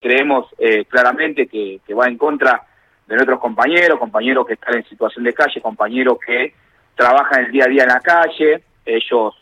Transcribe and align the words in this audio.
creemos 0.00 0.46
eh, 0.58 0.86
claramente 0.86 1.46
que, 1.46 1.80
va 1.94 2.06
en 2.06 2.16
contra 2.16 2.62
de 3.06 3.14
nuestros 3.14 3.38
compañeros, 3.38 3.98
compañeros 3.98 4.46
que 4.46 4.54
están 4.54 4.76
en 4.76 4.88
situación 4.88 5.24
de 5.24 5.34
calle, 5.34 5.60
compañeros 5.60 6.18
que 6.24 6.54
trabajan 6.94 7.44
el 7.44 7.52
día 7.52 7.64
a 7.64 7.68
día 7.68 7.82
en 7.82 7.88
la 7.88 8.00
calle. 8.00 8.62
Ellos 8.84 9.34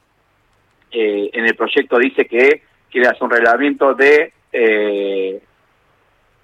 eh, 0.91 1.31
en 1.33 1.47
el 1.47 1.55
proyecto 1.55 1.99
dice 1.99 2.27
que 2.27 2.63
quiere 2.91 3.09
hacer 3.09 3.23
un 3.23 3.31
reglamento 3.31 3.95
de, 3.95 4.33
eh, 4.53 5.43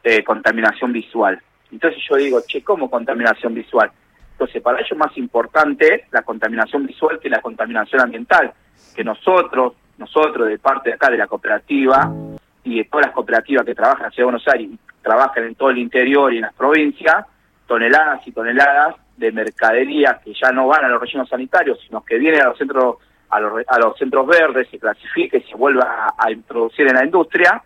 de 0.03 0.25
contaminación 0.25 0.93
visual. 0.93 1.41
Entonces 1.73 2.01
yo 2.09 2.17
digo, 2.17 2.41
che, 2.47 2.63
¿cómo 2.63 2.89
contaminación 2.89 3.53
visual? 3.53 3.91
Entonces, 4.33 4.63
para 4.63 4.81
ellos 4.81 4.99
más 4.99 5.17
importante 5.17 6.07
la 6.11 6.23
contaminación 6.23 6.87
visual 6.87 7.19
que 7.21 7.29
la 7.31 7.41
contaminación 7.41 8.01
ambiental, 8.03 8.53
que 8.95 9.03
nosotros, 9.03 9.75
nosotros 9.97 10.49
de 10.49 10.59
parte 10.59 10.91
de 10.91 10.95
acá 10.95 11.09
de 11.09 11.19
la 11.19 11.27
cooperativa 11.27 12.13
y 12.65 12.79
de 12.79 12.85
todas 12.85 13.07
las 13.07 13.15
cooperativas 13.15 13.65
que 13.65 13.75
trabajan 13.75 14.07
en 14.07 14.13
Ciudad 14.13 14.23
de 14.29 14.33
Buenos 14.33 14.49
Aires 14.49 14.71
trabajan 15.03 15.45
en 15.45 15.55
todo 15.55 15.71
el 15.71 15.79
interior 15.79 16.33
y 16.33 16.37
en 16.37 16.43
las 16.43 16.55
provincias, 16.55 17.27
toneladas 17.67 18.27
y 18.27 18.33
toneladas 18.33 18.97
de 19.17 19.31
mercadería 19.31 20.21
que 20.25 20.33
ya 20.35 20.51
no 20.51 20.67
van 20.67 20.85
a 20.85 20.89
los 20.89 21.01
rellenos 21.01 21.29
sanitarios, 21.29 21.79
sino 21.87 22.03
que 22.03 22.19
vienen 22.19 22.41
a 22.41 22.49
los 22.49 22.59
centros 22.59 22.97
a 23.31 23.41
los, 23.41 23.53
a 23.67 23.79
los 23.79 23.99
centros 23.99 24.27
verdes, 24.27 24.69
se 24.71 24.79
clasifique, 24.79 25.41
se 25.41 25.57
vuelva 25.57 26.15
a, 26.17 26.31
introducir 26.31 26.87
en 26.87 26.95
la 26.95 27.05
industria. 27.05 27.61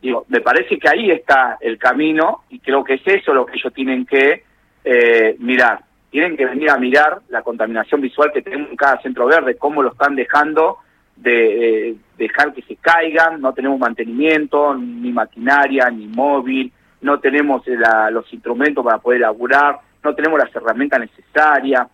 Digo, 0.00 0.24
me 0.28 0.40
parece 0.40 0.78
que 0.78 0.88
ahí 0.88 1.10
está 1.12 1.58
el 1.60 1.78
camino 1.78 2.42
y 2.50 2.58
creo 2.58 2.82
que 2.82 2.94
es 2.94 3.02
eso 3.06 3.32
lo 3.32 3.46
que 3.46 3.56
ellos 3.56 3.72
tienen 3.72 4.04
que 4.04 4.42
eh, 4.84 5.36
mirar. 5.38 5.80
Tienen 6.10 6.36
que 6.36 6.44
venir 6.44 6.70
a 6.70 6.76
mirar 6.76 7.20
la 7.28 7.42
contaminación 7.42 8.00
visual 8.00 8.32
que 8.32 8.42
tenemos 8.42 8.70
en 8.70 8.76
cada 8.76 9.00
centro 9.00 9.26
verde, 9.26 9.56
cómo 9.56 9.80
lo 9.82 9.92
están 9.92 10.16
dejando 10.16 10.78
de 11.16 11.96
dejar 12.16 12.52
que 12.52 12.62
se 12.62 12.76
caigan, 12.76 13.40
no 13.40 13.52
tenemos 13.52 13.78
mantenimiento, 13.78 14.74
ni 14.74 15.12
maquinaria, 15.12 15.88
ni 15.90 16.06
móvil, 16.06 16.72
no 17.00 17.20
tenemos 17.20 17.62
los 18.10 18.32
instrumentos 18.32 18.84
para 18.84 18.98
poder 18.98 19.20
laburar, 19.20 19.80
no 20.02 20.14
tenemos 20.14 20.38
las 20.38 20.54
herramientas 20.54 21.00
necesarias, 21.00 21.88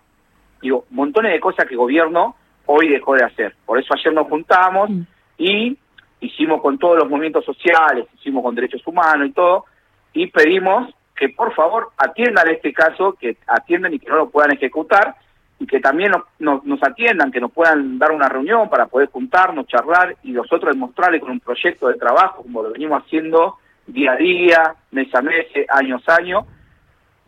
digo, 0.60 0.86
montones 0.90 1.32
de 1.32 1.40
cosas 1.40 1.66
que 1.66 1.74
el 1.74 1.78
gobierno 1.78 2.36
hoy 2.66 2.88
dejó 2.88 3.14
de 3.14 3.24
hacer. 3.24 3.54
Por 3.64 3.78
eso 3.78 3.94
ayer 3.94 4.12
nos 4.12 4.28
juntamos 4.28 4.90
mm. 4.90 5.00
y 5.38 5.78
hicimos 6.20 6.60
con 6.60 6.78
todos 6.78 6.98
los 6.98 7.08
movimientos 7.08 7.44
sociales, 7.44 8.06
hicimos 8.18 8.42
con 8.42 8.54
derechos 8.54 8.86
humanos 8.86 9.28
y 9.28 9.32
todo, 9.32 9.64
y 10.12 10.26
pedimos 10.28 10.92
que 11.16 11.30
por 11.30 11.52
favor 11.54 11.88
atiendan 11.96 12.48
este 12.50 12.72
caso, 12.72 13.14
que 13.14 13.36
atiendan 13.46 13.94
y 13.94 13.98
que 13.98 14.08
no 14.08 14.16
lo 14.16 14.30
puedan 14.30 14.52
ejecutar, 14.52 15.16
y 15.60 15.66
que 15.66 15.80
también 15.80 16.12
nos, 16.38 16.64
nos, 16.64 16.82
atiendan, 16.82 17.32
que 17.32 17.40
nos 17.40 17.50
puedan 17.50 17.98
dar 17.98 18.12
una 18.12 18.28
reunión 18.28 18.68
para 18.68 18.86
poder 18.86 19.08
juntarnos, 19.08 19.66
charlar 19.66 20.16
y 20.22 20.32
nosotros 20.32 20.72
demostrarles 20.72 21.20
con 21.20 21.32
un 21.32 21.40
proyecto 21.40 21.88
de 21.88 21.94
trabajo, 21.94 22.42
como 22.42 22.62
lo 22.62 22.72
venimos 22.72 23.02
haciendo 23.02 23.56
día 23.86 24.12
a 24.12 24.16
día, 24.16 24.74
mes 24.92 25.12
a 25.14 25.22
mes, 25.22 25.46
año 25.70 25.98
a 26.06 26.14
año, 26.14 26.46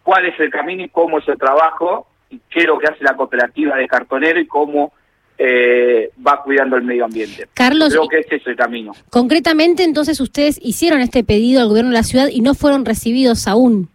cuál 0.03 0.27
es 0.27 0.39
el 0.39 0.51
camino 0.51 0.85
y 0.85 0.89
cómo 0.89 1.19
es 1.19 1.29
el 1.29 1.39
trabajo 1.39 2.07
y 2.29 2.41
qué 2.51 2.61
es 2.61 2.67
lo 2.67 2.79
que 2.79 2.87
hace 2.87 3.03
la 3.03 3.17
cooperativa 3.17 3.77
de 3.77 3.89
cartonero 3.89 4.39
y 4.39 4.47
cómo 4.47 4.93
eh, 5.37 6.11
va 6.25 6.43
cuidando 6.43 6.77
el 6.77 6.83
medio 6.83 7.07
ambiente. 7.07 7.49
Carlos, 7.55 7.89
creo 7.93 8.09
que 8.09 8.19
ese 8.19 8.37
es 8.37 8.47
el 8.47 8.57
camino. 8.57 8.93
Concretamente, 9.09 9.85
entonces 9.85 10.21
ustedes 10.21 10.61
hicieron 10.63 11.01
este 11.01 11.25
pedido 11.25 11.63
al 11.63 11.69
gobierno 11.69 11.91
de 11.91 11.97
la 11.97 12.03
ciudad 12.03 12.29
y 12.31 12.43
no 12.43 12.55
fueron 12.55 12.85
recibidos 12.85 13.49
aún. 13.49 13.89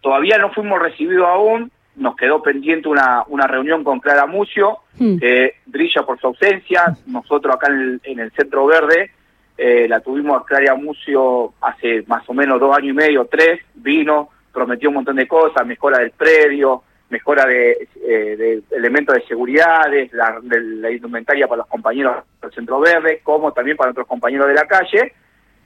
Todavía 0.00 0.38
no 0.38 0.50
fuimos 0.52 0.80
recibidos 0.80 1.28
aún, 1.28 1.70
nos 1.96 2.16
quedó 2.16 2.42
pendiente 2.42 2.88
una, 2.88 3.24
una 3.28 3.46
reunión 3.46 3.82
con 3.82 4.00
Clara 4.00 4.26
Mucio, 4.26 4.78
hmm. 4.98 5.18
que 5.18 5.56
brilla 5.66 6.02
por 6.02 6.20
su 6.20 6.28
ausencia. 6.28 6.96
Nosotros 7.06 7.54
acá 7.54 7.68
en 7.68 7.80
el, 7.80 8.00
en 8.04 8.20
el 8.20 8.30
Centro 8.32 8.66
Verde 8.66 9.10
eh, 9.56 9.88
la 9.88 10.00
tuvimos 10.00 10.40
a 10.40 10.44
Clara 10.44 10.74
Mucio 10.74 11.54
hace 11.60 12.04
más 12.06 12.28
o 12.28 12.34
menos 12.34 12.60
dos 12.60 12.76
años 12.76 12.90
y 12.90 12.92
medio, 12.92 13.26
tres, 13.26 13.60
vino, 13.74 14.28
prometió 14.52 14.90
un 14.90 14.96
montón 14.96 15.16
de 15.16 15.26
cosas, 15.26 15.66
mejora 15.66 15.98
del 15.98 16.10
predio, 16.10 16.82
mejora 17.08 17.46
de, 17.46 17.88
eh, 18.06 18.62
elementos 18.70 19.14
de 19.14 19.26
seguridad, 19.26 19.86
la, 20.12 20.38
de 20.42 20.60
la 20.60 20.90
indumentaria 20.90 21.46
para 21.46 21.58
los 21.58 21.68
compañeros 21.68 22.24
del 22.42 22.52
Centro 22.52 22.80
Verde, 22.80 23.20
como 23.22 23.52
también 23.52 23.76
para 23.76 23.92
otros 23.92 24.06
compañeros 24.06 24.48
de 24.48 24.54
la 24.54 24.66
calle. 24.66 25.12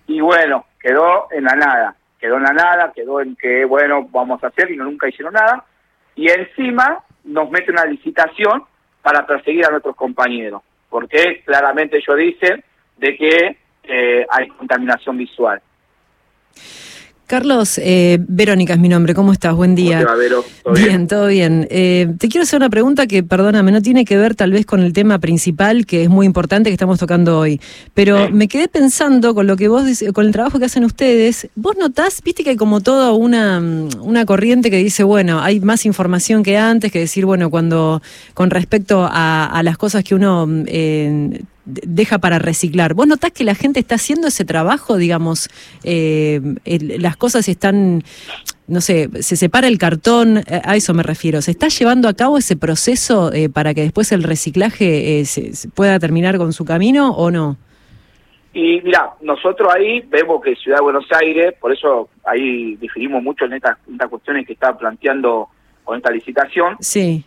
Y 0.06 0.20
bueno, 0.20 0.66
quedó 0.78 1.28
en 1.30 1.44
la 1.44 1.54
nada, 1.54 1.96
quedó 2.18 2.36
en 2.36 2.42
la 2.44 2.52
nada, 2.52 2.92
quedó 2.94 3.20
en 3.20 3.36
que, 3.36 3.64
bueno, 3.64 4.06
vamos 4.10 4.42
a 4.44 4.48
hacer 4.48 4.70
y 4.70 4.76
no, 4.76 4.84
nunca 4.84 5.08
hicieron 5.08 5.34
nada. 5.34 5.64
Y 6.20 6.28
encima 6.28 7.02
nos 7.24 7.50
mete 7.50 7.72
una 7.72 7.86
licitación 7.86 8.64
para 9.00 9.26
perseguir 9.26 9.64
a 9.64 9.70
nuestros 9.70 9.96
compañeros, 9.96 10.60
porque 10.90 11.42
claramente 11.46 11.96
ellos 11.96 12.14
dicen 12.14 12.62
de 12.98 13.16
que 13.16 13.56
eh, 13.84 14.26
hay 14.28 14.48
contaminación 14.48 15.16
visual. 15.16 15.62
Carlos, 17.30 17.78
eh, 17.78 18.18
Verónica 18.26 18.72
es 18.72 18.80
mi 18.80 18.88
nombre, 18.88 19.14
¿cómo 19.14 19.32
estás? 19.32 19.54
Buen 19.54 19.76
día. 19.76 20.04
bien? 20.74 21.06
todo 21.06 21.28
bien. 21.28 21.64
Eh, 21.70 22.08
te 22.18 22.28
quiero 22.28 22.42
hacer 22.42 22.56
una 22.56 22.68
pregunta 22.68 23.06
que, 23.06 23.22
perdóname, 23.22 23.70
no 23.70 23.80
tiene 23.80 24.04
que 24.04 24.16
ver 24.16 24.34
tal 24.34 24.50
vez 24.50 24.66
con 24.66 24.80
el 24.80 24.92
tema 24.92 25.20
principal, 25.20 25.86
que 25.86 26.02
es 26.02 26.08
muy 26.08 26.26
importante 26.26 26.70
que 26.70 26.74
estamos 26.74 26.98
tocando 26.98 27.38
hoy, 27.38 27.60
pero 27.94 28.30
me 28.30 28.48
quedé 28.48 28.66
pensando 28.66 29.32
con 29.32 29.46
lo 29.46 29.56
que 29.56 29.68
vos, 29.68 29.84
con 30.12 30.26
el 30.26 30.32
trabajo 30.32 30.58
que 30.58 30.64
hacen 30.64 30.84
ustedes, 30.84 31.48
vos 31.54 31.76
notás, 31.78 32.20
viste 32.24 32.42
que 32.42 32.50
hay 32.50 32.56
como 32.56 32.80
toda 32.80 33.12
una, 33.12 33.62
una 34.00 34.26
corriente 34.26 34.68
que 34.68 34.78
dice, 34.78 35.04
bueno, 35.04 35.40
hay 35.40 35.60
más 35.60 35.86
información 35.86 36.42
que 36.42 36.58
antes, 36.58 36.90
que 36.90 36.98
decir, 36.98 37.26
bueno, 37.26 37.48
cuando, 37.48 38.02
con 38.34 38.50
respecto 38.50 39.08
a, 39.08 39.60
las 39.62 39.78
cosas 39.78 40.02
que 40.02 40.16
uno... 40.16 40.48
Deja 41.64 42.18
para 42.18 42.38
reciclar. 42.38 42.94
¿Vos 42.94 43.06
notás 43.06 43.32
que 43.32 43.44
la 43.44 43.54
gente 43.54 43.80
está 43.80 43.96
haciendo 43.96 44.28
ese 44.28 44.44
trabajo, 44.46 44.96
digamos, 44.96 45.50
eh, 45.84 46.40
las 46.98 47.16
cosas 47.18 47.48
están, 47.48 48.02
no 48.66 48.80
sé, 48.80 49.10
se 49.22 49.36
separa 49.36 49.68
el 49.68 49.76
cartón, 49.76 50.38
eh, 50.38 50.62
a 50.64 50.76
eso 50.76 50.94
me 50.94 51.02
refiero, 51.02 51.42
¿se 51.42 51.50
está 51.50 51.68
llevando 51.68 52.08
a 52.08 52.14
cabo 52.14 52.38
ese 52.38 52.56
proceso 52.56 53.30
eh, 53.32 53.50
para 53.50 53.74
que 53.74 53.82
después 53.82 54.10
el 54.12 54.22
reciclaje 54.22 55.22
se, 55.26 55.52
pueda 55.74 55.98
terminar 55.98 56.38
con 56.38 56.54
su 56.54 56.64
camino 56.64 57.12
o 57.12 57.30
no? 57.30 57.58
Y 58.54 58.80
mira, 58.80 59.10
nosotros 59.20 59.70
ahí 59.72 60.00
vemos 60.08 60.42
que 60.42 60.56
Ciudad 60.56 60.78
de 60.78 60.84
Buenos 60.84 61.06
Aires, 61.12 61.54
por 61.60 61.72
eso 61.72 62.08
ahí 62.24 62.74
definimos 62.76 63.22
mucho 63.22 63.44
en 63.44 63.52
estas, 63.52 63.76
cuestiones 64.08 64.46
que 64.46 64.54
está 64.54 64.76
planteando 64.76 65.48
con 65.84 65.98
esta 65.98 66.10
licitación, 66.10 66.76
sí. 66.80 67.22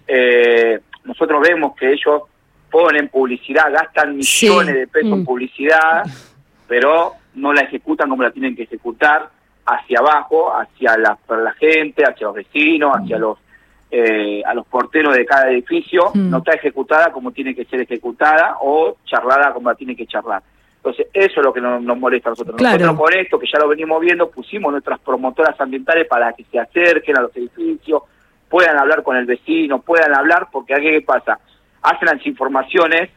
nosotros 1.05 1.39
vemos 1.47 1.75
que 1.75 1.93
ellos 1.93 2.23
ponen 2.73 3.07
publicidad, 3.09 3.71
gastan 3.71 4.17
millones 4.17 4.73
de 4.73 4.87
pesos 4.87 5.11
en 5.11 5.21
mm. 5.21 5.25
publicidad, 5.25 6.03
pero 6.67 7.13
no 7.35 7.53
la 7.53 7.61
ejecutan 7.61 8.09
como 8.09 8.23
la 8.23 8.31
tienen 8.31 8.55
que 8.55 8.63
ejecutar 8.63 9.29
hacia 9.63 9.99
abajo, 9.99 10.51
hacia 10.51 10.97
la, 10.97 11.15
la 11.29 11.53
gente, 11.53 12.03
hacia 12.03 12.25
los 12.25 12.35
vecinos, 12.35 12.97
hacia 12.97 13.17
mm. 13.17 13.21
los 13.21 13.37
eh, 13.91 14.41
a 14.43 14.55
los 14.55 14.65
porteros 14.65 15.15
de 15.15 15.23
cada 15.23 15.51
edificio, 15.51 16.09
mm. 16.15 16.31
no 16.31 16.39
está 16.39 16.53
ejecutada 16.53 17.11
como 17.11 17.31
tiene 17.31 17.53
que 17.53 17.63
ser 17.65 17.81
ejecutada 17.81 18.57
o 18.61 18.97
charlada 19.05 19.53
como 19.53 19.69
la 19.69 19.75
tiene 19.75 19.95
que 19.95 20.07
charlar. 20.07 20.41
Entonces, 20.77 21.05
eso 21.13 21.39
es 21.39 21.45
lo 21.45 21.53
que 21.53 21.61
nos, 21.61 21.79
molesta 21.99 22.29
a 22.29 22.31
nosotros. 22.31 22.59
Nosotros 22.59 22.97
por 22.97 23.15
esto, 23.15 23.37
que 23.37 23.45
ya 23.45 23.59
lo 23.59 23.67
venimos 23.67 24.01
viendo, 24.01 24.31
pusimos 24.31 24.71
nuestras 24.71 24.99
promotoras 24.99 25.61
ambientales 25.61 26.07
para 26.07 26.33
que 26.33 26.43
se 26.45 26.57
acerquen 26.57 27.19
a 27.19 27.21
los 27.21 27.37
edificios, 27.37 28.01
puedan 28.49 28.79
hablar 28.79 29.03
con 29.03 29.15
el 29.15 29.27
vecino, 29.27 29.79
puedan 29.79 30.15
hablar, 30.15 30.47
porque 30.51 30.73
aquí 30.73 30.89
qué 30.89 31.01
pasa? 31.01 31.39
Hacen 31.83 32.07
las 32.07 32.25
informaciones 32.25 33.09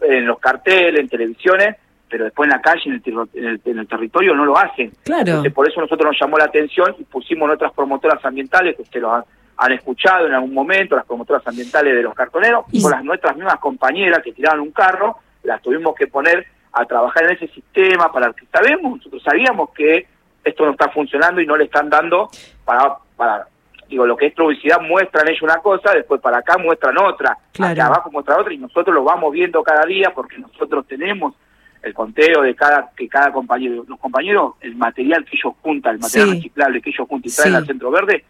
en 0.00 0.26
los 0.26 0.38
carteles, 0.38 1.00
en 1.00 1.08
televisiones, 1.08 1.76
pero 2.08 2.24
después 2.24 2.46
en 2.46 2.56
la 2.56 2.60
calle, 2.60 2.82
en 2.84 3.02
el, 3.44 3.60
en 3.64 3.78
el, 3.78 3.88
territorio, 3.88 4.34
no 4.34 4.44
lo 4.44 4.56
hacen. 4.56 4.92
Claro. 5.02 5.42
por 5.54 5.68
eso 5.68 5.80
nosotros 5.80 6.12
nos 6.12 6.20
llamó 6.20 6.38
la 6.38 6.44
atención 6.44 6.94
y 6.98 7.04
pusimos 7.04 7.46
nuestras 7.48 7.72
promotoras 7.72 8.24
ambientales, 8.24 8.76
que 8.76 8.82
ustedes 8.82 9.02
lo 9.02 9.12
han, 9.12 9.72
escuchado 9.72 10.26
en 10.26 10.34
algún 10.34 10.52
momento, 10.52 10.94
las 10.94 11.06
promotoras 11.06 11.46
ambientales 11.46 11.96
de 11.96 12.02
los 12.02 12.14
cartoneros, 12.14 12.66
y 12.70 12.82
con 12.82 12.92
las 12.92 13.02
nuestras 13.02 13.34
mismas 13.36 13.58
compañeras 13.58 14.22
que 14.22 14.32
tiraban 14.32 14.60
un 14.60 14.70
carro, 14.70 15.16
las 15.42 15.62
tuvimos 15.62 15.94
que 15.94 16.06
poner 16.06 16.46
a 16.72 16.84
trabajar 16.84 17.24
en 17.24 17.30
ese 17.30 17.48
sistema 17.48 18.12
para 18.12 18.32
que 18.34 18.44
sabemos, 18.52 18.98
nosotros 18.98 19.22
sabíamos 19.22 19.70
que 19.70 20.06
esto 20.44 20.64
no 20.64 20.72
está 20.72 20.90
funcionando 20.90 21.40
y 21.40 21.46
no 21.46 21.56
le 21.56 21.64
están 21.64 21.88
dando 21.88 22.28
para, 22.64 22.96
para 23.16 23.48
digo, 23.88 24.06
lo 24.06 24.16
que 24.16 24.26
es 24.26 24.34
publicidad 24.34 24.80
muestran 24.80 25.28
ellos 25.28 25.42
una 25.42 25.58
cosa, 25.58 25.92
después 25.92 26.20
para 26.20 26.38
acá 26.38 26.58
muestran 26.58 26.98
otra, 26.98 27.36
claro. 27.52 27.82
abajo 27.82 28.10
muestran 28.10 28.40
otra 28.40 28.52
y 28.52 28.58
nosotros 28.58 28.94
lo 28.94 29.04
vamos 29.04 29.32
viendo 29.32 29.62
cada 29.62 29.84
día 29.86 30.12
porque 30.14 30.38
nosotros 30.38 30.86
tenemos 30.86 31.34
el 31.82 31.94
conteo 31.94 32.42
de 32.42 32.54
cada 32.54 32.90
que 32.96 33.08
cada 33.08 33.32
compañero, 33.32 33.84
los 33.86 33.98
compañeros, 34.00 34.54
el 34.60 34.74
material 34.74 35.24
que 35.24 35.36
ellos 35.36 35.54
juntan, 35.62 35.94
el 35.94 36.00
material 36.00 36.30
reciclable 36.30 36.80
que 36.80 36.90
ellos 36.90 37.08
juntan 37.08 37.30
y 37.30 37.34
traen 37.34 37.54
al 37.54 37.66
centro 37.66 37.90
verde, 37.90 38.24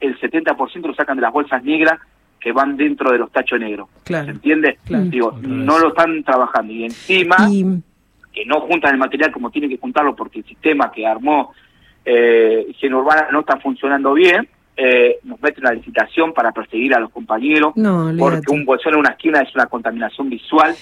el 0.00 0.18
70% 0.18 0.86
lo 0.86 0.94
sacan 0.94 1.16
de 1.16 1.22
las 1.22 1.32
bolsas 1.32 1.62
negras 1.62 2.00
que 2.40 2.52
van 2.52 2.76
dentro 2.76 3.12
de 3.12 3.18
los 3.18 3.30
tachos 3.30 3.60
negros. 3.60 3.88
Claro. 4.04 4.24
¿Se 4.24 4.30
entiende? 4.32 4.78
Digo, 4.86 5.38
no 5.42 5.78
lo 5.78 5.88
están 5.88 6.24
trabajando 6.24 6.72
y 6.72 6.84
encima 6.84 7.36
que 8.32 8.44
no 8.46 8.60
juntan 8.60 8.94
el 8.94 8.98
material 8.98 9.30
como 9.30 9.50
tienen 9.50 9.70
que 9.70 9.78
juntarlo 9.78 10.16
porque 10.16 10.38
el 10.38 10.44
sistema 10.46 10.90
que 10.90 11.06
armó 11.06 11.52
eh, 12.04 12.66
Higiene 12.70 12.96
Urbana 12.96 13.28
no 13.30 13.40
está 13.40 13.58
funcionando 13.58 14.14
bien, 14.14 14.48
eh, 14.82 15.18
nos 15.24 15.40
meten 15.42 15.62
una 15.64 15.74
licitación 15.74 16.32
para 16.32 16.52
perseguir 16.52 16.94
a 16.94 17.00
los 17.00 17.10
compañeros, 17.10 17.74
porque 18.18 18.50
un 18.50 18.64
bolsón 18.64 18.94
en 18.94 19.00
una 19.00 19.10
esquina 19.10 19.40
es 19.40 19.54
una 19.54 19.66
contaminación 19.66 20.30
visual. 20.30 20.74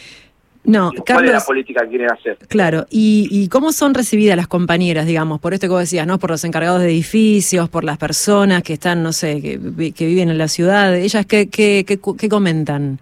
No, 0.62 0.92
¿Cuál 1.04 1.24
es 1.24 1.32
la 1.32 1.40
política 1.40 1.82
que 1.82 1.88
quieren 1.88 2.12
hacer? 2.12 2.38
Claro, 2.48 2.86
¿Y, 2.90 3.48
cómo 3.48 3.72
son 3.72 3.94
recibidas 3.94 4.36
las 4.36 4.46
compañeras, 4.46 5.06
digamos, 5.06 5.40
por 5.40 5.52
esto 5.52 5.66
que 5.66 5.72
vos 5.72 5.80
decías, 5.80 6.06
¿no? 6.06 6.18
Por 6.18 6.30
los 6.30 6.44
encargados 6.44 6.80
de 6.80 6.88
edificios, 6.88 7.68
por 7.68 7.82
las 7.82 7.98
personas 7.98 8.62
que 8.62 8.74
están, 8.74 9.02
no 9.02 9.12
sé, 9.12 9.42
que, 9.42 10.06
viven 10.06 10.28
en 10.28 10.38
la 10.38 10.46
ciudad, 10.46 10.94
ellas 10.94 11.26
qué, 11.26 11.48
qué, 11.48 11.84
qué, 11.84 12.28
comentan? 12.28 13.00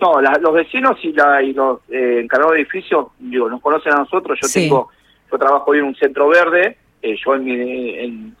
No, 0.00 0.20
los 0.20 0.52
vecinos 0.52 0.98
y, 1.04 1.12
la, 1.12 1.42
y 1.42 1.52
los 1.52 1.78
eh, 1.90 2.22
encargados 2.24 2.54
de 2.54 2.62
edificios, 2.62 3.06
digo, 3.20 3.48
nos 3.48 3.60
conocen 3.60 3.92
a 3.92 3.98
nosotros, 3.98 4.36
yo 4.42 4.48
tengo, 4.48 4.88
yo 5.30 5.38
trabajo 5.38 5.70
hoy 5.70 5.78
en 5.78 5.84
un 5.84 5.94
centro 5.94 6.26
verde, 6.28 6.78
eh, 7.04 7.16
yo 7.22 7.34
en, 7.34 7.46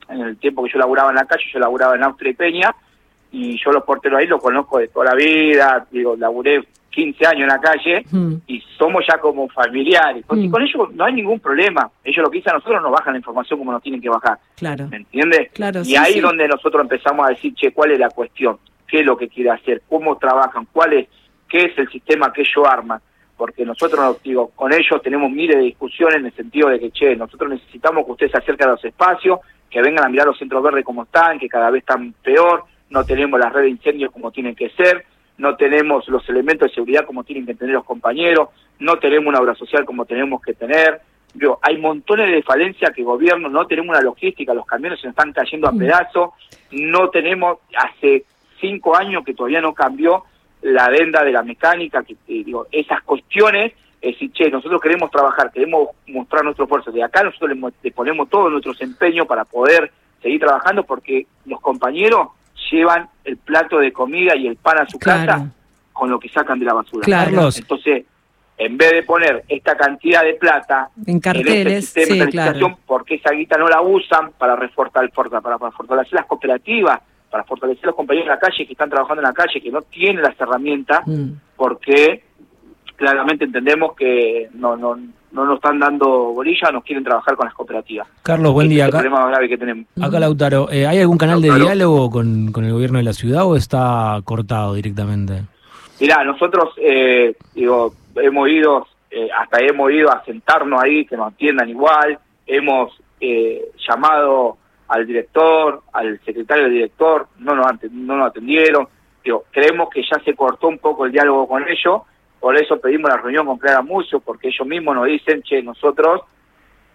en, 0.08 0.20
el 0.20 0.38
tiempo 0.38 0.64
que 0.64 0.72
yo 0.72 0.78
laburaba 0.78 1.10
en 1.10 1.16
la 1.16 1.26
calle, 1.26 1.44
yo 1.52 1.58
laburaba 1.58 1.96
en 1.96 2.02
Austria 2.02 2.30
y 2.30 2.34
Peña, 2.34 2.74
y 3.30 3.62
yo 3.62 3.70
los 3.72 3.84
porteros 3.84 4.18
ahí 4.18 4.26
los 4.26 4.40
conozco 4.40 4.78
de 4.78 4.88
toda 4.88 5.06
la 5.06 5.14
vida, 5.14 5.86
digo, 5.90 6.16
laburé 6.16 6.64
15 6.88 7.26
años 7.26 7.42
en 7.42 7.48
la 7.48 7.60
calle 7.60 8.04
y 8.46 8.62
somos 8.78 9.04
ya 9.06 9.18
como 9.18 9.48
familiares. 9.48 10.24
Y 10.30 10.46
hmm. 10.46 10.50
con 10.50 10.62
ellos 10.62 10.94
no 10.94 11.04
hay 11.04 11.12
ningún 11.12 11.40
problema. 11.40 11.90
Ellos 12.02 12.22
lo 12.24 12.30
que 12.30 12.38
dicen 12.38 12.52
a 12.52 12.54
nosotros 12.54 12.80
nos 12.80 12.92
bajan 12.92 13.12
la 13.12 13.18
información 13.18 13.58
como 13.58 13.72
nos 13.72 13.82
tienen 13.82 14.00
que 14.00 14.08
bajar. 14.08 14.38
Claro. 14.56 14.88
¿Me 14.88 14.98
entiendes? 14.98 15.50
Claro, 15.52 15.82
y 15.84 15.96
ahí 15.96 16.20
donde 16.20 16.48
nosotros 16.48 16.82
empezamos 16.82 17.26
a 17.26 17.30
decir, 17.30 17.52
che, 17.54 17.72
¿cuál 17.72 17.90
es 17.90 17.98
la 17.98 18.08
cuestión? 18.08 18.58
¿Qué 18.86 19.00
es 19.00 19.06
lo 19.06 19.16
que 19.16 19.28
quiere 19.28 19.50
hacer? 19.50 19.82
¿Cómo 19.88 20.16
trabajan? 20.16 20.66
¿Cuál 20.72 20.94
es? 20.94 21.08
¿Qué 21.48 21.64
es 21.64 21.76
el 21.76 21.90
sistema 21.90 22.32
que 22.32 22.42
ellos 22.42 22.64
arman? 22.66 23.00
Porque 23.36 23.64
nosotros, 23.64 24.22
digo, 24.22 24.50
con 24.54 24.72
ellos 24.72 25.02
tenemos 25.02 25.30
miles 25.30 25.56
de 25.56 25.62
discusiones 25.62 26.16
en 26.16 26.26
el 26.26 26.34
sentido 26.34 26.68
de 26.68 26.78
que, 26.78 26.90
che, 26.90 27.16
nosotros 27.16 27.50
necesitamos 27.50 28.04
que 28.04 28.12
ustedes 28.12 28.32
se 28.32 28.38
acerquen 28.38 28.68
a 28.68 28.72
los 28.72 28.84
espacios, 28.84 29.40
que 29.68 29.82
vengan 29.82 30.04
a 30.04 30.08
mirar 30.08 30.26
los 30.26 30.38
centros 30.38 30.62
verdes 30.62 30.84
como 30.84 31.02
están, 31.02 31.38
que 31.38 31.48
cada 31.48 31.70
vez 31.70 31.80
están 31.80 32.12
peor, 32.22 32.64
no 32.90 33.04
tenemos 33.04 33.40
las 33.40 33.52
redes 33.52 33.66
de 33.66 33.70
incendios 33.70 34.12
como 34.12 34.30
tienen 34.30 34.54
que 34.54 34.70
ser, 34.70 35.04
no 35.38 35.56
tenemos 35.56 36.06
los 36.08 36.28
elementos 36.28 36.68
de 36.68 36.74
seguridad 36.74 37.04
como 37.04 37.24
tienen 37.24 37.44
que 37.44 37.54
tener 37.54 37.74
los 37.74 37.84
compañeros, 37.84 38.50
no 38.78 38.98
tenemos 38.98 39.26
una 39.28 39.40
obra 39.40 39.54
social 39.54 39.84
como 39.84 40.04
tenemos 40.04 40.40
que 40.40 40.54
tener. 40.54 41.00
Yo, 41.34 41.58
hay 41.62 41.78
montones 41.78 42.30
de 42.30 42.42
falencias 42.44 42.92
que 42.94 43.02
gobierno, 43.02 43.48
no 43.48 43.66
tenemos 43.66 43.96
una 43.96 44.00
logística, 44.00 44.54
los 44.54 44.66
camiones 44.66 45.00
se 45.00 45.08
están 45.08 45.32
cayendo 45.32 45.66
a 45.66 45.72
mm. 45.72 45.78
pedazos, 45.78 46.30
no 46.70 47.10
tenemos, 47.10 47.58
hace 47.76 48.24
cinco 48.60 48.96
años 48.96 49.24
que 49.24 49.34
todavía 49.34 49.60
no 49.60 49.74
cambió 49.74 50.24
la 50.64 50.88
venda 50.88 51.22
de 51.22 51.32
la 51.32 51.42
mecánica, 51.42 52.02
que 52.02 52.14
eh, 52.14 52.42
digo, 52.44 52.66
esas 52.72 53.02
cuestiones, 53.02 53.72
es 54.00 54.14
decir, 54.14 54.32
che, 54.32 54.50
nosotros 54.50 54.80
queremos 54.80 55.10
trabajar, 55.10 55.52
queremos 55.52 55.90
mostrar 56.06 56.42
nuestro 56.42 56.64
esfuerzo, 56.64 56.90
de 56.90 57.02
acá 57.02 57.22
nosotros 57.22 57.50
le 57.82 57.90
ponemos 57.90 58.28
todo 58.30 58.48
nuestro 58.48 58.72
empeño 58.80 59.26
para 59.26 59.44
poder 59.44 59.92
seguir 60.22 60.40
trabajando 60.40 60.82
porque 60.84 61.26
los 61.44 61.60
compañeros 61.60 62.28
llevan 62.70 63.08
el 63.24 63.36
plato 63.36 63.78
de 63.78 63.92
comida 63.92 64.34
y 64.36 64.46
el 64.46 64.56
pan 64.56 64.78
a 64.78 64.86
su 64.86 64.98
casa 64.98 65.50
con 65.92 66.10
lo 66.10 66.18
que 66.18 66.30
sacan 66.30 66.58
de 66.58 66.64
la 66.64 66.72
basura. 66.72 67.06
Carlos. 67.06 67.58
Entonces, 67.58 68.04
en 68.56 68.78
vez 68.78 68.92
de 68.92 69.02
poner 69.02 69.44
esta 69.48 69.76
cantidad 69.76 70.22
de 70.22 70.34
plata 70.34 70.88
en 71.06 71.16
este 71.16 71.20
carteles, 71.20 71.88
sistema 71.90 72.52
de 72.52 72.76
porque 72.86 73.16
esa 73.16 73.32
guita 73.32 73.58
no 73.58 73.68
la 73.68 73.82
usan 73.82 74.32
para 74.38 74.56
reforzar, 74.56 75.10
para, 75.10 75.58
fortalecer 75.72 76.14
las 76.14 76.26
cooperativas, 76.26 77.00
para 77.34 77.42
fortalecer 77.42 77.86
los 77.86 77.96
compañeros 77.96 78.28
de 78.28 78.34
la 78.34 78.38
calle 78.38 78.64
que 78.64 78.74
están 78.74 78.88
trabajando 78.88 79.20
en 79.20 79.26
la 79.26 79.32
calle, 79.32 79.60
que 79.60 79.72
no 79.72 79.82
tienen 79.82 80.22
las 80.22 80.40
herramientas, 80.40 81.04
mm. 81.04 81.30
porque 81.56 82.22
claramente 82.94 83.44
entendemos 83.44 83.96
que 83.96 84.48
no, 84.54 84.76
no, 84.76 84.94
no 84.94 85.44
nos 85.44 85.56
están 85.56 85.80
dando 85.80 86.06
bolilla, 86.32 86.70
nos 86.70 86.84
quieren 86.84 87.02
trabajar 87.02 87.34
con 87.34 87.46
las 87.46 87.54
cooperativas. 87.56 88.06
Carlos, 88.22 88.52
buen 88.52 88.68
día. 88.68 88.86
acá, 88.86 88.98
el 88.98 89.06
problema 89.06 89.26
grave 89.30 89.48
que 89.48 89.58
tenemos. 89.58 89.86
Acá, 90.00 90.20
Lautaro, 90.20 90.70
eh, 90.70 90.86
¿hay 90.86 91.00
algún 91.00 91.18
canal 91.18 91.42
de 91.42 91.52
diálogo 91.58 92.08
con, 92.08 92.52
con, 92.52 92.64
el 92.66 92.72
gobierno 92.72 92.98
de 92.98 93.04
la 93.04 93.12
ciudad 93.12 93.44
o 93.44 93.56
está 93.56 94.20
cortado 94.22 94.74
directamente? 94.74 95.42
Mirá, 96.00 96.22
nosotros, 96.22 96.72
eh, 96.76 97.34
digo, 97.52 97.94
hemos 98.14 98.48
ido, 98.48 98.86
eh, 99.10 99.28
hasta 99.36 99.58
hemos 99.58 99.90
ido 99.90 100.08
a 100.08 100.22
sentarnos 100.24 100.80
ahí, 100.80 101.04
que 101.04 101.16
nos 101.16 101.32
atiendan 101.32 101.68
igual, 101.68 102.16
hemos 102.46 102.92
llamado 103.88 104.58
al 104.94 105.06
director, 105.06 105.82
al 105.92 106.20
secretario 106.24 106.64
del 106.64 106.74
director, 106.74 107.26
no 107.38 107.56
nos, 107.56 107.66
no 107.90 108.16
nos 108.16 108.28
atendieron, 108.28 108.86
digo, 109.24 109.44
creemos 109.50 109.88
que 109.90 110.02
ya 110.02 110.20
se 110.24 110.34
cortó 110.34 110.68
un 110.68 110.78
poco 110.78 111.04
el 111.04 111.10
diálogo 111.10 111.48
con 111.48 111.64
ellos, 111.68 112.02
por 112.38 112.56
eso 112.56 112.78
pedimos 112.78 113.10
la 113.10 113.16
reunión 113.16 113.44
con 113.44 113.58
Clara 113.58 113.82
Mucio, 113.82 114.20
porque 114.20 114.48
ellos 114.48 114.68
mismos 114.68 114.94
nos 114.94 115.06
dicen, 115.06 115.42
che, 115.42 115.62
nosotros 115.62 116.20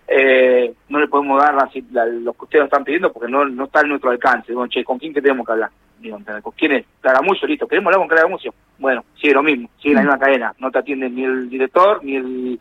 eh, 0.07 0.73
no 0.87 0.99
le 0.99 1.09
podemos 1.09 1.43
dar 1.43 1.55
lo 1.55 2.33
que 2.33 2.43
ustedes 2.45 2.65
están 2.65 2.85
pidiendo 2.85 3.11
porque 3.11 3.29
no, 3.29 3.43
no 3.45 3.65
está 3.65 3.81
en 3.81 3.89
nuestro 3.89 4.11
alcance. 4.11 4.53
Digo, 4.53 4.65
che, 4.67 4.85
¿con 4.85 4.97
quién 4.97 5.13
que 5.13 5.21
tenemos 5.21 5.45
que 5.45 5.51
hablar? 5.51 5.71
Digo, 5.99 6.17
¿con 6.41 6.53
quién 6.53 6.71
es? 6.71 6.85
Clara 7.01 7.21
Mucio, 7.21 7.47
listo, 7.49 7.67
queremos 7.67 7.87
hablar 7.87 8.07
con 8.07 8.15
Clara 8.15 8.29
Mucio. 8.29 8.53
Bueno, 8.77 9.03
sigue 9.19 9.33
lo 9.33 9.43
mismo, 9.43 9.69
sigue 9.81 9.95
la 9.95 10.01
mm. 10.01 10.05
misma 10.05 10.19
cadena. 10.19 10.53
No 10.59 10.71
te 10.71 10.79
atienden 10.79 11.15
ni 11.15 11.25
el 11.25 11.49
director, 11.49 12.01
ni 12.01 12.15
el, 12.15 12.59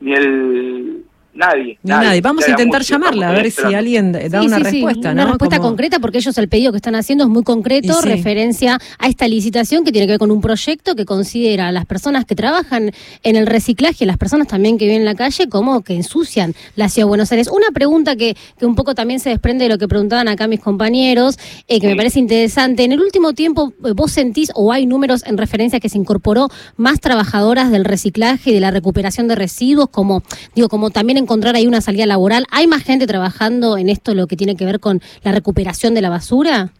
ni 0.00 0.12
el 0.14 1.04
Nadie, 1.32 1.78
nadie. 1.82 2.20
Vamos 2.20 2.46
a 2.46 2.50
intentar 2.50 2.82
llamarla 2.82 3.28
a 3.30 3.32
ver 3.32 3.50
si 3.50 3.74
alguien 3.74 4.12
da 4.12 4.42
una 4.42 4.58
respuesta. 4.58 5.12
Una 5.12 5.26
respuesta 5.26 5.58
concreta, 5.60 5.98
porque 6.00 6.18
ellos 6.18 6.36
el 6.38 6.48
pedido 6.48 6.72
que 6.72 6.76
están 6.76 6.96
haciendo 6.96 7.24
es 7.24 7.30
muy 7.30 7.44
concreto, 7.44 8.00
referencia 8.00 8.78
a 8.98 9.08
esta 9.08 9.28
licitación 9.28 9.84
que 9.84 9.92
tiene 9.92 10.06
que 10.06 10.14
ver 10.14 10.18
con 10.18 10.30
un 10.30 10.40
proyecto 10.40 10.96
que 10.96 11.04
considera 11.04 11.68
a 11.68 11.72
las 11.72 11.86
personas 11.86 12.24
que 12.24 12.34
trabajan 12.34 12.90
en 13.22 13.36
el 13.36 13.46
reciclaje, 13.46 14.06
las 14.06 14.18
personas 14.18 14.48
también 14.48 14.76
que 14.76 14.86
viven 14.86 15.00
en 15.00 15.04
la 15.04 15.14
calle, 15.14 15.48
como 15.48 15.82
que 15.82 15.94
ensucian 15.94 16.54
la 16.76 16.88
ciudad 16.88 17.06
de 17.06 17.08
Buenos 17.10 17.30
Aires. 17.32 17.48
Una 17.48 17.70
pregunta 17.72 18.16
que, 18.16 18.36
que 18.58 18.66
un 18.66 18.74
poco 18.74 18.94
también 18.94 19.20
se 19.20 19.30
desprende 19.30 19.64
de 19.64 19.70
lo 19.70 19.78
que 19.78 19.86
preguntaban 19.86 20.26
acá 20.28 20.48
mis 20.48 20.60
compañeros, 20.60 21.38
eh, 21.68 21.80
que 21.80 21.86
me 21.86 21.96
parece 21.96 22.18
interesante. 22.18 22.84
En 22.84 22.92
el 22.92 23.00
último 23.00 23.34
tiempo, 23.34 23.72
eh, 23.84 23.92
¿vos 23.94 24.12
sentís 24.12 24.50
o 24.54 24.72
hay 24.72 24.86
números 24.86 25.24
en 25.26 25.38
referencia 25.38 25.76
a 25.76 25.80
que 25.80 25.88
se 25.88 25.98
incorporó 25.98 26.48
más 26.76 27.00
trabajadoras 27.00 27.70
del 27.70 27.84
reciclaje 27.84 28.50
y 28.50 28.54
de 28.54 28.60
la 28.60 28.70
recuperación 28.70 29.28
de 29.28 29.36
residuos, 29.36 29.88
como, 29.90 30.22
digo, 30.54 30.68
como 30.68 30.90
también 30.90 31.18
encontrar 31.30 31.54
ahí 31.54 31.68
una 31.68 31.80
salida 31.80 32.06
laboral? 32.06 32.44
¿Hay 32.50 32.66
más 32.66 32.82
gente 32.82 33.06
trabajando 33.06 33.78
en 33.78 33.88
esto, 33.88 34.14
lo 34.14 34.26
que 34.26 34.34
tiene 34.34 34.56
que 34.56 34.64
ver 34.64 34.80
con 34.80 34.98
la 35.22 35.30
recuperación 35.30 35.94
de 35.94 36.02
la 36.02 36.10
basura? 36.10 36.70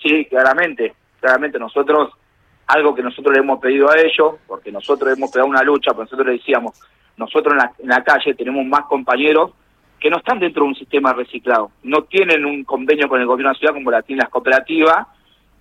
Sí, 0.00 0.26
claramente. 0.26 0.94
Claramente 1.18 1.58
nosotros, 1.58 2.12
algo 2.68 2.94
que 2.94 3.02
nosotros 3.02 3.34
le 3.34 3.40
hemos 3.40 3.58
pedido 3.58 3.90
a 3.90 3.98
ellos, 3.98 4.36
porque 4.46 4.70
nosotros 4.70 5.16
hemos 5.16 5.32
pegado 5.32 5.50
una 5.50 5.64
lucha, 5.64 5.90
porque 5.90 6.04
nosotros 6.04 6.26
le 6.28 6.32
decíamos, 6.34 6.78
nosotros 7.16 7.56
en 7.80 7.88
la, 7.88 8.04
calle 8.04 8.32
tenemos 8.34 8.64
más 8.64 8.82
compañeros 8.82 9.50
que 9.98 10.08
no 10.08 10.18
están 10.18 10.38
dentro 10.38 10.62
de 10.62 10.68
un 10.68 10.76
sistema 10.76 11.12
reciclado, 11.12 11.72
no 11.82 12.02
tienen 12.02 12.44
un 12.44 12.62
convenio 12.62 13.08
con 13.08 13.20
el 13.20 13.26
gobierno 13.26 13.50
de 13.50 13.54
la 13.54 13.58
ciudad 13.58 13.74
como 13.74 13.90
la 13.90 14.02
tienen 14.02 14.22
las 14.22 14.30
cooperativas 14.30 15.08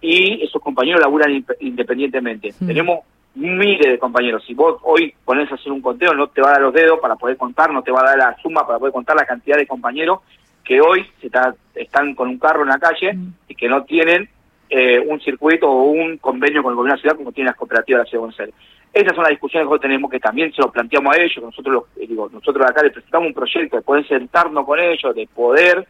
y 0.01 0.44
esos 0.44 0.62
compañeros 0.62 1.01
laburan 1.01 1.44
independientemente. 1.62 2.54
Tenemos 2.60 3.00
miles 3.36 3.92
de 3.92 4.00
compañeros. 4.00 4.44
Si 4.45 4.54
vos 4.54 4.80
hoy 4.83 5.13
pones 5.24 5.51
a 5.51 5.56
hacer 5.56 5.72
un 5.72 5.81
conteo, 5.81 6.13
no 6.13 6.28
te 6.28 6.42
va 6.42 6.50
a 6.50 6.54
dar 6.54 6.62
los 6.62 6.74
dedos 6.74 7.00
para 7.00 7.16
poder 7.16 7.38
contar, 7.38 7.72
no 7.72 7.81
te 7.81 7.92
va 7.92 8.01
a 8.01 8.10
dar 8.10 8.18
la 8.18 8.38
suma 8.42 8.66
para 8.66 8.80
poder 8.80 8.94
contar 8.94 9.16
la 9.16 9.25
cantidad 9.25 9.57
de 9.57 9.68
compañeros 9.68 10.19
que 10.63 10.81
hoy 10.81 11.06
se 11.19 11.30
están 11.75 12.13
con 12.13 12.28
un 12.30 12.38
carro 12.38 12.64
en 12.64 12.69
la 12.69 12.80
calle 12.80 13.14
mm. 13.14 13.33
y 13.47 13.56
que 13.56 13.68
no 13.68 13.83
tienen 13.83 14.30
eh, 14.69 15.00
un 15.00 15.19
circuito 15.19 15.69
o 15.69 15.83
un 15.92 16.18
convenio 16.18 16.61
con 16.61 16.71
el 16.71 16.76
gobierno 16.76 16.95
de 16.95 16.97
la 16.97 17.02
ciudad 17.02 17.18
como 17.18 17.31
tienen 17.31 17.47
las 17.47 17.57
cooperativas 17.57 18.00
de 18.00 18.04
la 18.04 18.09
ciudad 18.09 18.19
de 18.19 18.26
Buenos 18.26 18.40
Aires. 18.40 18.56
Esas 18.94 19.16
son 19.16 19.23
las 19.23 19.31
discusiones 19.31 19.69
que 19.71 19.80
tenemos 19.80 20.11
que 20.11 20.19
también 20.19 20.54
se 20.54 20.61
lo 20.61 20.71
planteamos 20.71 21.16
a 21.16 21.21
ellos, 21.21 21.44
nosotros 21.44 21.85
eh, 21.95 22.06
digo, 22.07 22.30
nosotros 22.31 22.66
acá 22.66 22.83
les 22.83 22.94
presentamos 22.94 23.28
un 23.28 23.33
proyecto 23.33 23.78
de 23.78 23.81
poder 23.81 24.07
sentarnos 24.07 24.66
con 24.66 24.80
ellos, 24.80 25.16
de 25.16 25.28
poder 25.33 25.88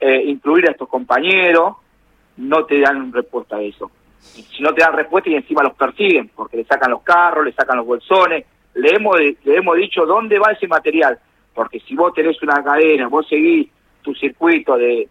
eh, 0.00 0.22
incluir 0.26 0.68
a 0.68 0.72
estos 0.72 0.88
compañeros, 0.88 1.76
no 2.36 2.64
te 2.64 2.80
dan 2.80 3.12
respuesta 3.12 3.56
a 3.56 3.62
eso 3.62 3.90
si 4.20 4.62
no 4.62 4.72
te 4.74 4.82
dan 4.82 4.94
respuesta 4.94 5.30
y 5.30 5.34
encima 5.34 5.62
los 5.62 5.74
persiguen, 5.74 6.30
porque 6.34 6.58
le 6.58 6.64
sacan 6.64 6.90
los 6.90 7.02
carros, 7.02 7.44
le 7.44 7.52
sacan 7.52 7.78
los 7.78 7.86
bolsones, 7.86 8.44
le 8.74 8.94
hemos, 8.94 9.18
le 9.18 9.56
hemos 9.56 9.76
dicho 9.76 10.06
dónde 10.06 10.38
va 10.38 10.52
ese 10.52 10.68
material, 10.68 11.18
porque 11.54 11.80
si 11.80 11.94
vos 11.94 12.12
tenés 12.14 12.40
una 12.42 12.62
cadena, 12.62 13.08
vos 13.08 13.26
seguís 13.28 13.68
tu 14.02 14.14
circuito, 14.14 14.76
de, 14.76 15.08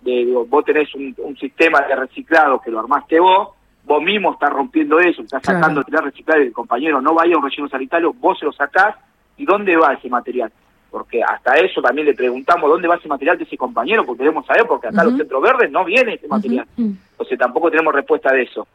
vos 0.47 0.65
tenés 0.65 0.93
un, 0.95 1.37
sistema 1.39 1.81
de 1.81 1.95
reciclado 1.95 2.59
que 2.59 2.71
lo 2.71 2.79
armaste 2.79 3.19
vos, 3.19 3.49
vos 3.83 4.01
mismo 4.01 4.33
estás 4.33 4.51
rompiendo 4.51 4.99
eso, 4.99 5.21
estás 5.21 5.43
sacando 5.43 5.81
el 5.81 6.03
reciclado 6.03 6.41
y 6.41 6.47
el 6.47 6.53
compañero 6.53 7.01
no 7.01 7.13
vaya 7.13 7.35
a 7.35 7.37
un 7.37 7.43
relleno 7.43 7.69
sanitario, 7.69 8.13
vos 8.13 8.37
se 8.39 8.45
lo 8.45 8.51
sacás 8.51 8.95
y 9.37 9.45
dónde 9.45 9.75
va 9.77 9.93
ese 9.93 10.09
material. 10.09 10.51
Porque 10.89 11.21
hasta 11.21 11.53
eso 11.53 11.81
también 11.81 12.07
le 12.07 12.15
preguntamos 12.15 12.67
dónde 12.67 12.87
va 12.87 12.95
ese 12.95 13.07
material 13.07 13.37
de 13.37 13.43
ese 13.43 13.57
compañero, 13.57 14.03
porque 14.05 14.23
queremos 14.23 14.45
saber, 14.45 14.65
porque 14.67 14.87
acá 14.87 15.03
los 15.03 15.17
centros 15.17 15.41
verdes 15.41 15.69
no 15.71 15.85
viene 15.85 16.15
ese 16.15 16.27
material. 16.27 16.65
Entonces 16.75 17.37
tampoco 17.37 17.69
tenemos 17.69 17.93
respuesta 17.93 18.31
de 18.33 18.41
eso. 18.41 18.67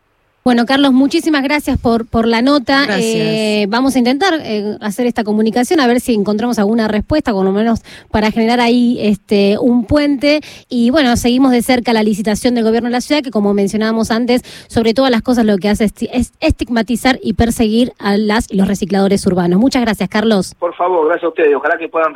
Bueno, 0.46 0.66
Carlos, 0.66 0.92
muchísimas 0.92 1.42
gracias 1.42 1.80
por, 1.80 2.06
por 2.06 2.26
la 2.26 2.42
nota. 2.42 2.84
Eh, 3.00 3.64
vamos 3.70 3.96
a 3.96 3.98
intentar 3.98 4.34
eh, 4.42 4.76
hacer 4.82 5.06
esta 5.06 5.24
comunicación, 5.24 5.80
a 5.80 5.86
ver 5.86 6.00
si 6.00 6.12
encontramos 6.12 6.58
alguna 6.58 6.86
respuesta, 6.86 7.32
por 7.32 7.46
lo 7.46 7.50
menos 7.50 7.80
para 8.10 8.30
generar 8.30 8.60
ahí 8.60 8.98
este 9.00 9.56
un 9.58 9.86
puente. 9.86 10.40
Y 10.68 10.90
bueno, 10.90 11.16
seguimos 11.16 11.50
de 11.50 11.62
cerca 11.62 11.94
la 11.94 12.02
licitación 12.02 12.54
del 12.54 12.64
gobierno 12.64 12.90
de 12.90 12.92
la 12.92 13.00
ciudad, 13.00 13.22
que 13.22 13.30
como 13.30 13.54
mencionábamos 13.54 14.10
antes, 14.10 14.42
sobre 14.68 14.92
todas 14.92 15.10
las 15.10 15.22
cosas 15.22 15.46
lo 15.46 15.56
que 15.56 15.70
hace 15.70 15.86
es 16.12 16.34
estigmatizar 16.40 17.18
y 17.22 17.32
perseguir 17.32 17.92
a 17.98 18.18
las 18.18 18.52
los 18.52 18.68
recicladores 18.68 19.26
urbanos. 19.26 19.58
Muchas 19.58 19.80
gracias, 19.80 20.10
Carlos. 20.10 20.54
Por 20.56 20.74
favor, 20.74 21.06
gracias 21.06 21.24
a 21.24 21.28
ustedes. 21.28 21.54
Ojalá 21.56 21.78
que 21.78 21.88
puedan 21.88 22.12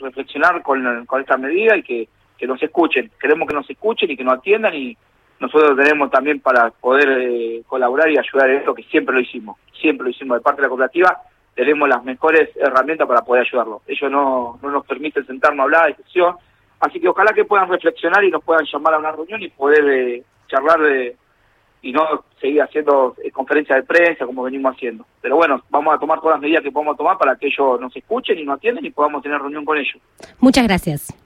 reflexionar 0.00 0.62
con, 0.62 1.04
con 1.04 1.20
esta 1.20 1.36
medida 1.36 1.76
y 1.76 1.82
que, 1.82 2.08
que 2.38 2.46
nos 2.46 2.62
escuchen. 2.62 3.10
Queremos 3.20 3.46
que 3.46 3.52
nos 3.52 3.68
escuchen 3.68 4.10
y 4.10 4.16
que 4.16 4.24
nos 4.24 4.38
atiendan 4.38 4.74
y 4.74 4.96
nosotros 5.40 5.76
tenemos 5.76 6.10
también 6.10 6.40
para 6.40 6.70
poder 6.70 7.08
eh, 7.20 7.62
colaborar 7.66 8.10
y 8.10 8.18
ayudar 8.18 8.50
en 8.50 8.58
esto 8.58 8.74
que 8.74 8.82
siempre 8.84 9.14
lo 9.14 9.20
hicimos, 9.20 9.58
siempre 9.80 10.04
lo 10.04 10.10
hicimos 10.10 10.38
de 10.38 10.42
parte 10.42 10.60
de 10.60 10.66
la 10.66 10.68
cooperativa, 10.68 11.20
tenemos 11.54 11.88
las 11.88 12.04
mejores 12.04 12.50
herramientas 12.56 13.06
para 13.06 13.22
poder 13.22 13.46
ayudarlos. 13.46 13.82
Ellos 13.86 14.10
no, 14.10 14.58
no 14.62 14.70
nos 14.70 14.86
permiten 14.86 15.26
sentarnos 15.26 15.60
a 15.60 15.62
hablar 15.64 15.86
de 15.88 15.94
gestión, 15.94 16.36
así 16.80 17.00
que 17.00 17.08
ojalá 17.08 17.32
que 17.32 17.44
puedan 17.44 17.68
reflexionar 17.68 18.24
y 18.24 18.30
nos 18.30 18.44
puedan 18.44 18.66
llamar 18.70 18.94
a 18.94 18.98
una 18.98 19.12
reunión 19.12 19.42
y 19.42 19.48
poder 19.48 19.84
eh, 19.88 20.22
charlar 20.48 20.80
de, 20.80 21.16
y 21.82 21.92
no 21.92 22.24
seguir 22.40 22.62
haciendo 22.62 23.14
eh, 23.22 23.30
conferencias 23.30 23.78
de 23.78 23.82
prensa 23.84 24.26
como 24.26 24.42
venimos 24.42 24.74
haciendo. 24.74 25.06
Pero 25.22 25.36
bueno, 25.36 25.62
vamos 25.70 25.94
a 25.94 25.98
tomar 25.98 26.20
todas 26.20 26.34
las 26.34 26.42
medidas 26.42 26.62
que 26.62 26.72
podamos 26.72 26.96
tomar 26.96 27.16
para 27.16 27.36
que 27.36 27.46
ellos 27.46 27.80
nos 27.80 27.94
escuchen 27.96 28.38
y 28.38 28.44
nos 28.44 28.56
atiendan 28.56 28.84
y 28.84 28.90
podamos 28.90 29.22
tener 29.22 29.38
reunión 29.38 29.64
con 29.64 29.78
ellos. 29.78 29.96
Muchas 30.40 30.66
gracias. 30.66 31.16